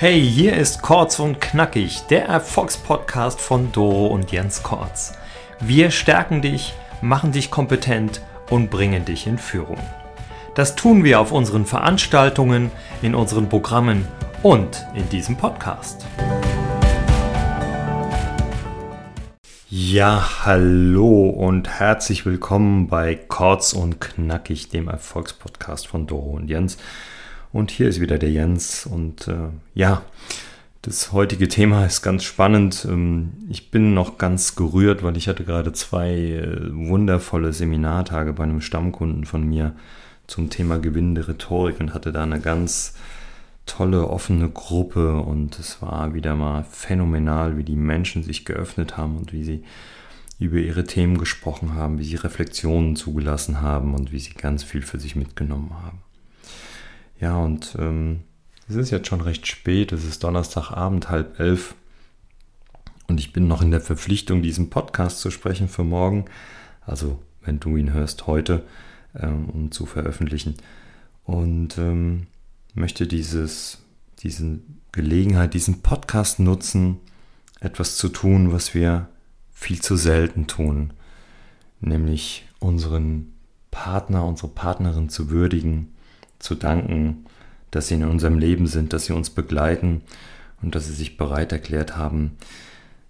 Hey, 0.00 0.22
hier 0.22 0.56
ist 0.56 0.80
Kurz 0.80 1.18
und 1.18 1.40
Knackig, 1.40 2.02
der 2.08 2.26
Erfolgspodcast 2.26 3.40
von 3.40 3.72
Doro 3.72 4.06
und 4.06 4.30
Jens 4.30 4.62
Kortz. 4.62 5.14
Wir 5.58 5.90
stärken 5.90 6.40
dich, 6.40 6.72
machen 7.02 7.32
dich 7.32 7.50
kompetent 7.50 8.22
und 8.48 8.70
bringen 8.70 9.04
dich 9.04 9.26
in 9.26 9.38
Führung. 9.38 9.80
Das 10.54 10.76
tun 10.76 11.02
wir 11.02 11.18
auf 11.18 11.32
unseren 11.32 11.66
Veranstaltungen, 11.66 12.70
in 13.02 13.16
unseren 13.16 13.48
Programmen 13.48 14.06
und 14.44 14.86
in 14.94 15.08
diesem 15.08 15.36
Podcast. 15.36 16.06
Ja, 19.68 20.44
hallo 20.44 21.28
und 21.28 21.68
herzlich 21.80 22.24
willkommen 22.24 22.86
bei 22.86 23.16
Kurz 23.16 23.72
und 23.72 24.00
Knackig, 24.00 24.68
dem 24.68 24.86
Erfolgspodcast 24.86 25.88
von 25.88 26.06
Doro 26.06 26.36
und 26.36 26.48
Jens. 26.48 26.78
Und 27.52 27.70
hier 27.70 27.88
ist 27.88 28.00
wieder 28.00 28.18
der 28.18 28.30
Jens. 28.30 28.86
Und 28.86 29.28
äh, 29.28 29.48
ja, 29.74 30.02
das 30.82 31.12
heutige 31.12 31.48
Thema 31.48 31.84
ist 31.84 32.02
ganz 32.02 32.24
spannend. 32.24 32.86
Ähm, 32.88 33.32
ich 33.48 33.70
bin 33.70 33.94
noch 33.94 34.18
ganz 34.18 34.54
gerührt, 34.54 35.02
weil 35.02 35.16
ich 35.16 35.28
hatte 35.28 35.44
gerade 35.44 35.72
zwei 35.72 36.10
äh, 36.10 36.70
wundervolle 36.72 37.52
Seminartage 37.52 38.32
bei 38.32 38.44
einem 38.44 38.60
Stammkunden 38.60 39.24
von 39.24 39.46
mir 39.46 39.74
zum 40.26 40.50
Thema 40.50 40.78
gewinnende 40.78 41.26
Rhetorik 41.26 41.80
und 41.80 41.94
hatte 41.94 42.12
da 42.12 42.22
eine 42.22 42.40
ganz 42.40 42.94
tolle 43.66 44.08
offene 44.08 44.48
Gruppe 44.48 45.20
und 45.20 45.58
es 45.58 45.82
war 45.82 46.14
wieder 46.14 46.34
mal 46.34 46.64
phänomenal, 46.64 47.58
wie 47.58 47.64
die 47.64 47.76
Menschen 47.76 48.22
sich 48.22 48.44
geöffnet 48.44 48.96
haben 48.96 49.16
und 49.16 49.32
wie 49.32 49.44
sie 49.44 49.64
über 50.38 50.56
ihre 50.56 50.84
Themen 50.84 51.18
gesprochen 51.18 51.74
haben, 51.74 51.98
wie 51.98 52.04
sie 52.04 52.16
Reflexionen 52.16 52.96
zugelassen 52.96 53.60
haben 53.60 53.94
und 53.94 54.12
wie 54.12 54.20
sie 54.20 54.34
ganz 54.34 54.62
viel 54.62 54.82
für 54.82 54.98
sich 54.98 55.16
mitgenommen 55.16 55.72
haben. 55.82 55.98
Ja, 57.20 57.36
und 57.38 57.76
ähm, 57.78 58.20
es 58.68 58.76
ist 58.76 58.90
jetzt 58.90 59.08
schon 59.08 59.20
recht 59.20 59.46
spät, 59.46 59.92
es 59.92 60.04
ist 60.04 60.22
Donnerstagabend, 60.22 61.08
halb 61.08 61.40
elf. 61.40 61.74
Und 63.08 63.18
ich 63.18 63.32
bin 63.32 63.48
noch 63.48 63.62
in 63.62 63.70
der 63.70 63.80
Verpflichtung, 63.80 64.42
diesen 64.42 64.70
Podcast 64.70 65.20
zu 65.20 65.30
sprechen 65.30 65.68
für 65.68 65.84
morgen. 65.84 66.26
Also, 66.82 67.22
wenn 67.42 67.58
du 67.58 67.76
ihn 67.76 67.92
hörst, 67.92 68.26
heute, 68.26 68.64
ähm, 69.18 69.48
um 69.48 69.72
zu 69.72 69.86
veröffentlichen. 69.86 70.56
Und 71.24 71.78
ähm, 71.78 72.26
möchte 72.74 73.06
dieses, 73.06 73.78
diese 74.20 74.58
Gelegenheit, 74.92 75.54
diesen 75.54 75.80
Podcast 75.80 76.38
nutzen, 76.38 76.98
etwas 77.60 77.96
zu 77.96 78.08
tun, 78.08 78.52
was 78.52 78.74
wir 78.74 79.08
viel 79.52 79.80
zu 79.80 79.96
selten 79.96 80.46
tun. 80.46 80.92
Nämlich 81.80 82.46
unseren 82.60 83.32
Partner, 83.70 84.24
unsere 84.24 84.48
Partnerin 84.48 85.08
zu 85.08 85.30
würdigen, 85.30 85.94
zu 86.38 86.54
danken, 86.54 87.24
dass 87.70 87.88
sie 87.88 87.94
in 87.94 88.04
unserem 88.04 88.38
Leben 88.38 88.66
sind, 88.66 88.92
dass 88.92 89.06
sie 89.06 89.12
uns 89.12 89.30
begleiten 89.30 90.02
und 90.62 90.74
dass 90.74 90.86
sie 90.86 90.94
sich 90.94 91.16
bereit 91.16 91.52
erklärt 91.52 91.96
haben, 91.96 92.36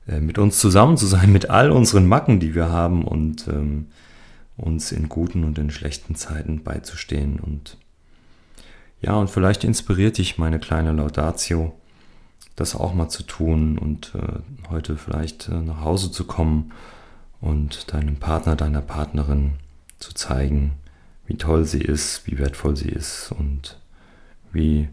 äh, 0.06 0.20
mit 0.20 0.38
uns 0.38 0.58
zusammen 0.58 0.96
zu 0.96 1.06
sein, 1.06 1.32
mit 1.32 1.50
all 1.50 1.70
unseren 1.70 2.06
Macken, 2.06 2.40
die 2.40 2.54
wir 2.54 2.70
haben 2.70 3.04
und 3.04 3.46
ähm, 3.48 3.86
uns 4.56 4.92
in 4.92 5.08
guten 5.08 5.44
und 5.44 5.58
in 5.58 5.70
schlechten 5.70 6.14
Zeiten 6.14 6.62
beizustehen. 6.64 7.38
Und 7.38 7.76
ja, 9.00 9.14
und 9.14 9.30
vielleicht 9.30 9.64
inspiriert 9.64 10.18
dich 10.18 10.38
meine 10.38 10.58
kleine 10.58 10.92
Laudatio, 10.92 11.74
das 12.56 12.74
auch 12.74 12.92
mal 12.92 13.08
zu 13.08 13.22
tun 13.22 13.78
und 13.78 14.12
äh, 14.16 14.68
heute 14.68 14.96
vielleicht 14.96 15.48
äh, 15.48 15.54
nach 15.54 15.82
Hause 15.82 16.10
zu 16.10 16.24
kommen 16.24 16.72
und 17.40 17.92
deinem 17.92 18.16
Partner, 18.16 18.56
deiner 18.56 18.82
Partnerin 18.82 19.52
zu 20.00 20.12
zeigen, 20.12 20.72
wie 21.28 21.36
toll 21.36 21.66
sie 21.66 21.82
ist, 21.82 22.26
wie 22.26 22.38
wertvoll 22.38 22.74
sie 22.74 22.88
ist 22.88 23.30
und 23.32 23.78
wie 24.50 24.88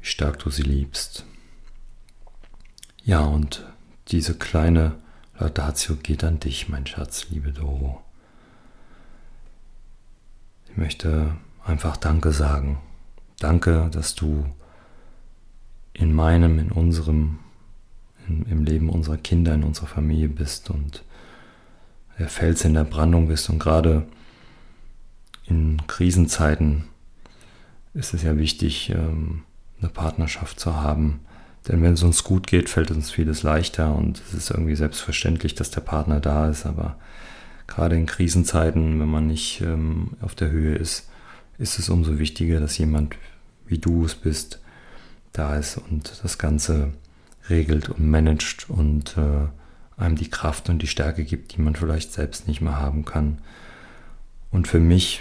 stark 0.00 0.40
du 0.40 0.50
sie 0.50 0.64
liebst. 0.64 1.24
Ja, 3.04 3.20
und 3.20 3.64
diese 4.08 4.34
kleine 4.34 4.96
Laudatio 5.38 5.94
geht 5.94 6.24
an 6.24 6.40
dich, 6.40 6.68
mein 6.68 6.84
Schatz, 6.84 7.28
liebe 7.30 7.52
Doro. 7.52 8.02
Ich 10.68 10.76
möchte 10.76 11.36
einfach 11.64 11.96
Danke 11.96 12.32
sagen. 12.32 12.78
Danke, 13.38 13.88
dass 13.92 14.16
du 14.16 14.44
in 15.92 16.12
meinem, 16.12 16.58
in 16.58 16.72
unserem, 16.72 17.38
in, 18.26 18.46
im 18.46 18.64
Leben 18.64 18.90
unserer 18.90 19.16
Kinder, 19.16 19.54
in 19.54 19.62
unserer 19.62 19.86
Familie 19.86 20.28
bist 20.28 20.70
und 20.70 21.04
der 22.18 22.28
Fels 22.28 22.64
in 22.64 22.74
der 22.74 22.84
Brandung 22.84 23.28
bist 23.28 23.48
und 23.48 23.60
gerade 23.60 24.06
in 25.50 25.86
Krisenzeiten 25.86 26.84
ist 27.92 28.14
es 28.14 28.22
ja 28.22 28.38
wichtig, 28.38 28.90
ähm, 28.90 29.42
eine 29.80 29.90
Partnerschaft 29.90 30.60
zu 30.60 30.76
haben. 30.76 31.20
Denn 31.68 31.82
wenn 31.82 31.94
es 31.94 32.02
uns 32.02 32.24
gut 32.24 32.46
geht, 32.46 32.68
fällt 32.68 32.90
uns 32.90 33.10
vieles 33.10 33.42
leichter 33.42 33.94
und 33.94 34.22
es 34.28 34.34
ist 34.34 34.50
irgendwie 34.50 34.76
selbstverständlich, 34.76 35.54
dass 35.54 35.70
der 35.70 35.82
Partner 35.82 36.20
da 36.20 36.48
ist. 36.48 36.64
Aber 36.64 36.96
gerade 37.66 37.96
in 37.96 38.06
Krisenzeiten, 38.06 39.00
wenn 39.00 39.10
man 39.10 39.26
nicht 39.26 39.60
ähm, 39.60 40.12
auf 40.22 40.34
der 40.34 40.50
Höhe 40.50 40.74
ist, 40.74 41.08
ist 41.58 41.78
es 41.78 41.90
umso 41.90 42.18
wichtiger, 42.18 42.60
dass 42.60 42.78
jemand, 42.78 43.16
wie 43.66 43.78
du 43.78 44.04
es 44.04 44.14
bist, 44.14 44.60
da 45.32 45.56
ist 45.56 45.76
und 45.76 46.20
das 46.22 46.38
Ganze 46.38 46.92
regelt 47.50 47.90
und 47.90 48.08
managt 48.08 48.70
und 48.70 49.16
äh, 49.18 50.00
einem 50.00 50.16
die 50.16 50.30
Kraft 50.30 50.70
und 50.70 50.80
die 50.80 50.86
Stärke 50.86 51.24
gibt, 51.24 51.54
die 51.54 51.60
man 51.60 51.76
vielleicht 51.76 52.12
selbst 52.12 52.48
nicht 52.48 52.60
mehr 52.60 52.78
haben 52.78 53.04
kann. 53.04 53.38
Und 54.50 54.66
für 54.66 54.80
mich 54.80 55.20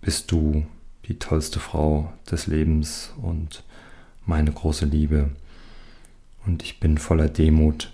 bist 0.00 0.32
du 0.32 0.64
die 1.06 1.18
tollste 1.18 1.58
Frau 1.60 2.12
des 2.30 2.46
Lebens 2.46 3.12
und 3.20 3.62
meine 4.26 4.52
große 4.52 4.86
Liebe. 4.86 5.30
Und 6.46 6.62
ich 6.62 6.80
bin 6.80 6.98
voller 6.98 7.28
Demut. 7.28 7.90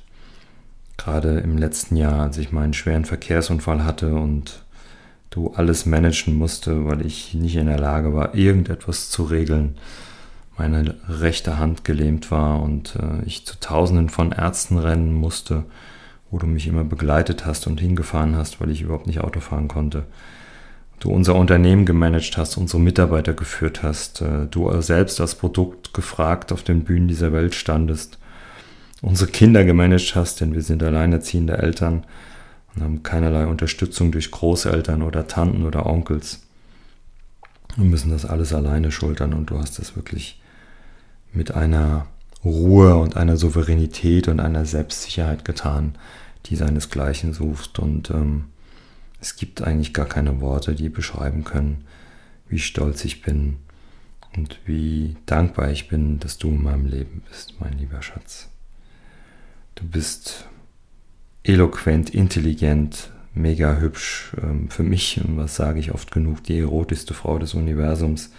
Gerade 0.97 1.41
im 1.41 1.59
letzten 1.59 1.97
Jahr, 1.97 2.23
als 2.23 2.39
ich 2.39 2.53
meinen 2.53 2.75
schweren 2.75 3.05
Verkehrsunfall 3.05 3.85
hatte 3.85 4.15
und 4.15 4.63
du 5.31 5.53
alles 5.55 5.85
managen 5.85 6.35
musste, 6.35 6.87
weil 6.87 7.05
ich 7.05 7.35
nicht 7.35 7.57
in 7.57 7.67
der 7.67 7.79
Lage 7.79 8.15
war, 8.15 8.35
irgendetwas 8.35 9.11
zu 9.11 9.25
regeln, 9.25 9.77
meine 10.57 10.95
rechte 11.09 11.59
Hand 11.59 11.85
gelähmt 11.85 12.31
war 12.31 12.63
und 12.63 12.97
äh, 12.97 13.23
ich 13.27 13.45
zu 13.45 13.61
tausenden 13.61 14.09
von 14.09 14.33
Ärzten 14.33 14.79
rennen 14.79 15.13
musste, 15.13 15.65
wo 16.31 16.39
du 16.39 16.47
mich 16.47 16.67
immer 16.67 16.85
begleitet 16.85 17.45
hast 17.45 17.67
und 17.67 17.79
hingefahren 17.79 18.37
hast, 18.37 18.61
weil 18.61 18.71
ich 18.71 18.81
überhaupt 18.81 19.07
nicht 19.07 19.21
Auto 19.21 19.41
fahren 19.41 19.69
konnte 19.69 20.07
du 21.01 21.11
unser 21.11 21.35
Unternehmen 21.35 21.85
gemanagt 21.85 22.37
hast, 22.37 22.57
unsere 22.57 22.81
Mitarbeiter 22.81 23.35
geführt 23.35 23.83
hast, 23.83 24.23
äh, 24.23 24.47
du 24.51 24.81
selbst 24.81 25.21
als 25.21 25.35
Produkt 25.35 25.95
gefragt 25.95 26.53
auf 26.53 26.63
den 26.63 26.85
Bühnen 26.85 27.09
dieser 27.09 27.33
Welt 27.33 27.55
standest, 27.55 28.19
unsere 29.03 29.31
Kinder 29.31 29.65
gemanagt 29.65 30.15
hast, 30.15 30.41
denn 30.41 30.55
wir 30.55 30.63
sind 30.63 30.83
alleinerziehende 30.83 31.59
Eltern 31.59 32.05
und 32.75 32.83
haben 32.83 33.03
keinerlei 33.03 33.47
Unterstützung 33.47 34.13
durch 34.13 34.31
Großeltern 34.31 35.03
oder 35.03 35.27
Tanten 35.27 35.65
oder 35.65 35.87
Onkels. 35.87 36.43
Wir 37.77 37.85
müssen 37.85 38.11
das 38.11 38.25
alles 38.25 38.55
alleine 38.55 38.91
schultern 38.91 39.35
und 39.35 39.51
du 39.51 39.59
hast 39.59 39.79
das 39.79 39.97
wirklich 39.97 40.41
mit 41.33 41.53
einer 41.53 42.07
Ruhe 42.45 42.97
und 42.97 43.17
einer 43.17 43.37
Souveränität 43.37 44.29
und 44.29 44.41
einer 44.41 44.65
Selbstsicherheit 44.65 45.45
getan, 45.45 45.97
die 46.47 46.57
seinesgleichen 46.57 47.33
sucht 47.33 47.79
und 47.79 48.11
ähm, 48.11 48.45
es 49.21 49.37
gibt 49.37 49.63
eigentlich 49.63 49.95
gar 49.95 50.07
keine 50.07 50.41
Worte, 50.41 50.75
die 50.75 50.89
beschreiben 50.89 51.45
können, 51.45 51.85
wie 52.49 52.59
stolz 52.59 53.05
ich 53.05 53.23
bin 53.23 53.57
und 54.37 54.61
wie 54.67 55.17
dankbar 55.27 55.71
ich 55.71 55.89
bin, 55.89 56.21
dass 56.21 56.39
du 56.39 56.49
in 56.49 56.63
meinem 56.63 56.87
Leben 56.87 57.23
bist, 57.29 57.55
mein 57.59 57.79
lieber 57.79 58.03
Schatz. 58.03 58.49
Du 59.75 59.85
bist 59.87 60.49
eloquent, 61.43 62.11
intelligent, 62.11 63.11
mega 63.35 63.77
hübsch. 63.77 64.33
Ähm, 64.43 64.69
für 64.71 64.83
mich, 64.83 65.21
was 65.29 65.57
sage 65.57 65.79
ich 65.81 65.93
oft 65.93 66.11
genug, 66.11 66.43
die 66.45 66.59
erotischste 66.59 67.15
Frau 67.15 67.39
des 67.39 67.55
Universums. 67.55 68.33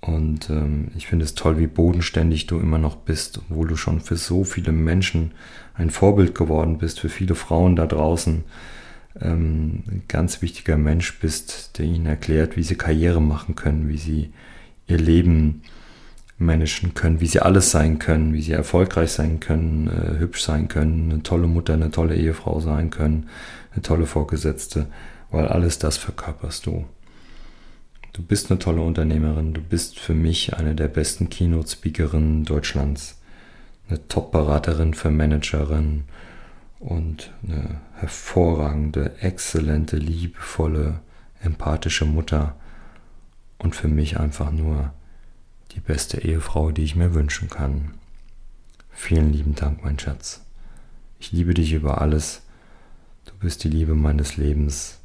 Und 0.00 0.50
ähm, 0.50 0.88
ich 0.96 1.06
finde 1.06 1.24
es 1.24 1.34
toll, 1.34 1.58
wie 1.58 1.68
bodenständig 1.68 2.46
du 2.46 2.58
immer 2.58 2.78
noch 2.78 2.96
bist, 2.96 3.38
obwohl 3.38 3.68
du 3.68 3.76
schon 3.76 4.00
für 4.00 4.16
so 4.16 4.42
viele 4.42 4.72
Menschen 4.72 5.32
ein 5.74 5.90
Vorbild 5.90 6.34
geworden 6.34 6.78
bist, 6.78 7.00
für 7.00 7.08
viele 7.08 7.34
Frauen 7.36 7.76
da 7.76 7.86
draußen 7.86 8.42
ähm, 9.20 9.84
ein 9.86 10.02
ganz 10.08 10.42
wichtiger 10.42 10.76
Mensch 10.76 11.18
bist, 11.20 11.78
der 11.78 11.86
ihnen 11.86 12.06
erklärt, 12.06 12.56
wie 12.56 12.62
sie 12.62 12.76
Karriere 12.76 13.20
machen 13.20 13.54
können, 13.54 13.88
wie 13.88 13.98
sie 13.98 14.32
ihr 14.86 14.98
Leben 14.98 15.62
managen 16.38 16.94
können, 16.94 17.20
wie 17.20 17.26
sie 17.26 17.40
alles 17.40 17.70
sein 17.70 17.98
können, 17.98 18.34
wie 18.34 18.42
sie 18.42 18.52
erfolgreich 18.52 19.12
sein 19.12 19.40
können, 19.40 19.88
äh, 19.88 20.18
hübsch 20.18 20.42
sein 20.42 20.68
können, 20.68 21.10
eine 21.10 21.22
tolle 21.22 21.46
Mutter, 21.46 21.74
eine 21.74 21.90
tolle 21.90 22.16
Ehefrau 22.16 22.60
sein 22.60 22.90
können, 22.90 23.28
eine 23.72 23.82
tolle 23.82 24.06
Vorgesetzte, 24.06 24.86
weil 25.30 25.46
alles 25.46 25.78
das 25.78 25.96
verkörperst 25.96 26.66
du. 26.66 26.84
Du 28.12 28.22
bist 28.22 28.50
eine 28.50 28.58
tolle 28.58 28.82
Unternehmerin, 28.82 29.54
du 29.54 29.62
bist 29.62 29.98
für 29.98 30.14
mich 30.14 30.54
eine 30.54 30.74
der 30.74 30.88
besten 30.88 31.30
Keynote-Speakerinnen 31.30 32.44
Deutschlands, 32.44 33.18
eine 33.88 34.06
Top-Beraterin 34.08 34.92
für 34.92 35.10
Managerinnen, 35.10 36.04
und 36.82 37.32
eine 37.44 37.80
hervorragende, 37.94 39.16
exzellente, 39.20 39.96
liebevolle, 39.96 41.00
empathische 41.40 42.04
Mutter 42.04 42.56
und 43.58 43.76
für 43.76 43.86
mich 43.86 44.18
einfach 44.18 44.50
nur 44.50 44.92
die 45.70 45.80
beste 45.80 46.20
Ehefrau, 46.20 46.72
die 46.72 46.82
ich 46.82 46.96
mir 46.96 47.14
wünschen 47.14 47.48
kann. 47.48 47.94
Vielen 48.90 49.32
lieben 49.32 49.54
Dank, 49.54 49.84
mein 49.84 49.98
Schatz. 49.98 50.44
Ich 51.20 51.30
liebe 51.30 51.54
dich 51.54 51.72
über 51.72 52.00
alles. 52.00 52.42
Du 53.26 53.32
bist 53.38 53.62
die 53.62 53.68
Liebe 53.68 53.94
meines 53.94 54.36
Lebens. 54.36 54.98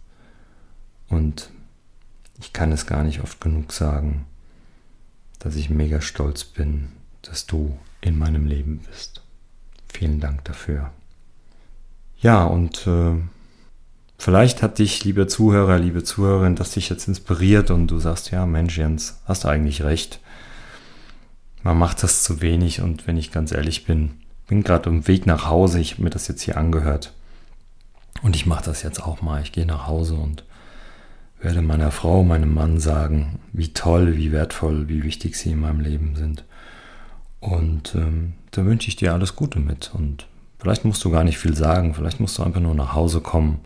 Und 1.09 1.51
ich 2.39 2.53
kann 2.53 2.71
es 2.71 2.87
gar 2.87 3.03
nicht 3.03 3.21
oft 3.21 3.39
genug 3.39 3.71
sagen, 3.71 4.25
dass 5.37 5.55
ich 5.55 5.69
mega 5.69 6.01
stolz 6.01 6.43
bin, 6.43 6.89
dass 7.21 7.45
du 7.45 7.77
in 8.01 8.17
meinem 8.17 8.47
Leben 8.47 8.79
bist. 8.79 9.21
Vielen 9.87 10.19
Dank 10.19 10.43
dafür. 10.43 10.91
Ja, 12.19 12.45
und 12.45 12.87
äh, 12.87 13.13
vielleicht 14.17 14.63
hat 14.63 14.79
dich, 14.79 15.03
lieber 15.03 15.27
Zuhörer, 15.27 15.77
liebe 15.77 16.03
Zuhörerin, 16.03 16.55
das 16.55 16.71
dich 16.71 16.89
jetzt 16.89 17.07
inspiriert 17.07 17.71
und 17.71 17.87
du 17.87 17.99
sagst, 17.99 18.31
ja, 18.31 18.45
Mensch, 18.45 18.77
Jens, 18.77 19.21
hast 19.25 19.43
du 19.43 19.47
eigentlich 19.47 19.83
recht. 19.83 20.19
Man 21.63 21.77
macht 21.77 22.01
das 22.03 22.23
zu 22.23 22.41
wenig 22.41 22.81
und 22.81 23.07
wenn 23.07 23.17
ich 23.17 23.31
ganz 23.31 23.51
ehrlich 23.51 23.85
bin, 23.85 24.11
bin 24.47 24.63
gerade 24.63 24.89
im 24.89 25.07
Weg 25.07 25.25
nach 25.25 25.47
Hause, 25.47 25.79
ich 25.79 25.93
habe 25.93 26.03
mir 26.03 26.09
das 26.09 26.27
jetzt 26.27 26.41
hier 26.41 26.57
angehört. 26.57 27.13
Und 28.23 28.35
ich 28.35 28.45
mache 28.45 28.65
das 28.65 28.81
jetzt 28.81 29.03
auch 29.03 29.21
mal. 29.21 29.41
Ich 29.41 29.51
gehe 29.51 29.65
nach 29.65 29.85
Hause 29.85 30.15
und 30.15 30.43
werde 31.39 31.61
meiner 31.61 31.91
Frau, 31.91 32.23
meinem 32.23 32.53
Mann 32.53 32.79
sagen, 32.79 33.39
wie 33.53 33.73
toll, 33.73 34.17
wie 34.17 34.31
wertvoll, 34.31 34.89
wie 34.89 35.03
wichtig 35.03 35.35
sie 35.35 35.51
in 35.51 35.59
meinem 35.59 35.81
Leben 35.81 36.15
sind. 36.15 36.43
Und 37.39 37.93
ähm, 37.93 38.33
da 38.51 38.65
wünsche 38.65 38.87
ich 38.87 38.95
dir 38.95 39.13
alles 39.13 39.35
Gute 39.35 39.59
mit. 39.59 39.91
Und 39.93 40.25
vielleicht 40.59 40.85
musst 40.85 41.03
du 41.03 41.11
gar 41.11 41.23
nicht 41.23 41.37
viel 41.37 41.55
sagen, 41.55 41.93
vielleicht 41.93 42.19
musst 42.19 42.37
du 42.37 42.43
einfach 42.43 42.59
nur 42.59 42.75
nach 42.75 42.93
Hause 42.93 43.21
kommen 43.21 43.59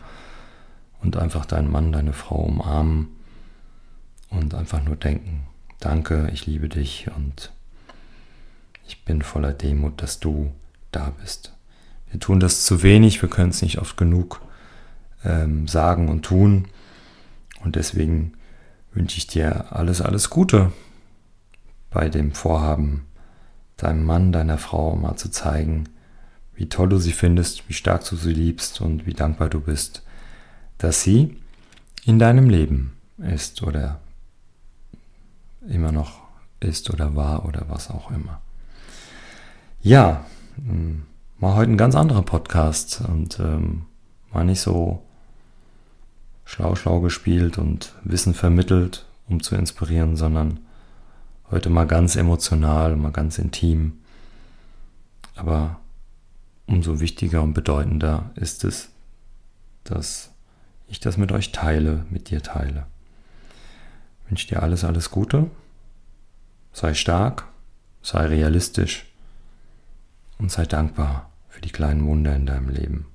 und 1.02 1.16
einfach 1.16 1.46
deinen 1.46 1.70
Mann, 1.70 1.92
deine 1.92 2.12
Frau 2.12 2.36
umarmen 2.36 3.08
und 4.30 4.54
einfach 4.54 4.82
nur 4.82 4.96
denken, 4.96 5.46
danke, 5.80 6.30
ich 6.32 6.46
liebe 6.46 6.68
dich 6.68 7.10
und 7.16 7.52
ich 8.86 9.04
bin 9.04 9.22
voller 9.22 9.52
Demut, 9.52 10.02
dass 10.02 10.20
du 10.20 10.52
da 10.90 11.12
bist. 11.20 11.54
Wir 12.10 12.20
tun 12.20 12.40
das 12.40 12.64
zu 12.64 12.82
wenig, 12.82 13.22
wir 13.22 13.30
können 13.30 13.50
es 13.50 13.62
nicht 13.62 13.78
oft 13.78 13.96
genug 13.96 14.40
ähm, 15.24 15.66
sagen 15.66 16.08
und 16.08 16.22
tun. 16.24 16.68
Und 17.64 17.76
deswegen 17.76 18.34
wünsche 18.92 19.16
ich 19.18 19.26
dir 19.26 19.72
alles, 19.72 20.02
alles 20.02 20.30
Gute 20.30 20.72
bei 21.90 22.08
dem 22.08 22.32
Vorhaben, 22.32 23.06
deinem 23.76 24.04
Mann, 24.04 24.32
deiner 24.32 24.58
Frau 24.58 24.94
mal 24.96 25.16
zu 25.16 25.30
zeigen, 25.30 25.88
wie 26.54 26.68
toll 26.68 26.88
du 26.88 26.98
sie 26.98 27.12
findest, 27.12 27.68
wie 27.68 27.72
stark 27.72 28.08
du 28.08 28.16
sie 28.16 28.32
liebst 28.32 28.80
und 28.80 29.06
wie 29.06 29.14
dankbar 29.14 29.48
du 29.48 29.60
bist, 29.60 30.02
dass 30.78 31.02
sie 31.02 31.36
in 32.04 32.18
deinem 32.18 32.48
Leben 32.48 32.92
ist 33.18 33.62
oder 33.62 34.00
immer 35.68 35.92
noch 35.92 36.22
ist 36.60 36.90
oder 36.90 37.14
war 37.14 37.44
oder 37.46 37.66
was 37.68 37.90
auch 37.90 38.10
immer. 38.10 38.40
Ja, 39.80 40.24
hm, 40.56 41.02
war 41.38 41.56
heute 41.56 41.72
ein 41.72 41.76
ganz 41.76 41.94
anderer 41.94 42.22
Podcast 42.22 43.02
und 43.08 43.38
ähm, 43.40 43.86
war 44.32 44.44
nicht 44.44 44.60
so 44.60 45.02
schlau 46.44 46.74
schlau 46.74 47.00
gespielt 47.00 47.58
und 47.58 47.94
Wissen 48.04 48.34
vermittelt, 48.34 49.06
um 49.28 49.42
zu 49.42 49.56
inspirieren, 49.56 50.16
sondern 50.16 50.60
heute 51.50 51.70
mal 51.70 51.86
ganz 51.86 52.16
emotional, 52.16 52.96
mal 52.96 53.12
ganz 53.12 53.38
intim. 53.38 53.94
Aber 55.34 55.80
umso 56.72 57.00
wichtiger 57.00 57.42
und 57.42 57.52
bedeutender 57.52 58.30
ist 58.34 58.64
es, 58.64 58.88
dass 59.84 60.30
ich 60.88 61.00
das 61.00 61.18
mit 61.18 61.30
euch 61.30 61.52
teile, 61.52 62.06
mit 62.10 62.30
dir 62.30 62.42
teile. 62.42 62.86
Ich 64.24 64.30
wünsche 64.30 64.48
dir 64.48 64.62
alles, 64.62 64.82
alles 64.82 65.10
Gute. 65.10 65.50
Sei 66.72 66.94
stark, 66.94 67.46
sei 68.02 68.26
realistisch 68.26 69.04
und 70.38 70.50
sei 70.50 70.64
dankbar 70.64 71.30
für 71.48 71.60
die 71.60 71.70
kleinen 71.70 72.06
Wunder 72.06 72.34
in 72.34 72.46
deinem 72.46 72.70
Leben. 72.70 73.06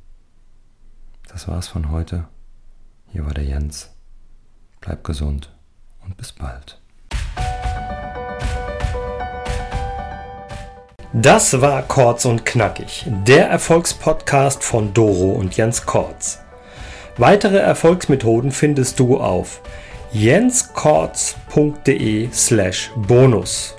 Das 1.28 1.48
war's 1.48 1.68
von 1.68 1.90
heute. 1.90 2.28
Hier 3.12 3.26
war 3.26 3.34
der 3.34 3.46
Jens. 3.46 3.90
Bleib 4.82 5.04
gesund 5.04 5.52
und 6.06 6.16
bis 6.16 6.32
bald. 6.32 6.80
Das 11.14 11.62
war 11.62 11.84
Kortz 11.84 12.26
und 12.26 12.46
Knackig, 12.46 13.06
der 13.08 13.48
Erfolgspodcast 13.48 14.62
von 14.62 14.94
Doro 14.94 15.32
und 15.32 15.56
Jens 15.56 15.86
Kortz. 15.86 16.40
Weitere 17.16 17.60
Erfolgsmethoden 17.60 18.52
findest 18.52 19.00
du 19.00 19.18
auf 19.18 19.62
jenskortz.de 20.12 22.28
slash 22.34 22.92
bonus. 22.98 23.77